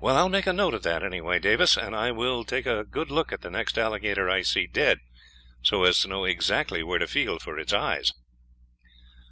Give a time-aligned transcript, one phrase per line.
[0.00, 2.82] "Well, I will make a note of that, anyhow, Davis, and I will take a
[2.82, 5.00] good look at the next alligator I see dead,
[5.60, 8.14] so as to know exactly where to feel for its eyes."